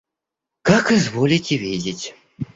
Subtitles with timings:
[0.63, 2.15] –Как изволите видеть.